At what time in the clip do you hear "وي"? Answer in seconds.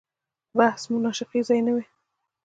1.75-1.85